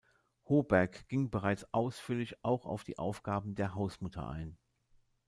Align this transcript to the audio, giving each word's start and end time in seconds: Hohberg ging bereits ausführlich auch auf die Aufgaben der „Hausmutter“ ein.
Hohberg 0.49 1.07
ging 1.09 1.29
bereits 1.29 1.71
ausführlich 1.75 2.43
auch 2.43 2.65
auf 2.65 2.83
die 2.83 2.97
Aufgaben 2.97 3.53
der 3.53 3.75
„Hausmutter“ 3.75 4.27
ein. 4.27 4.57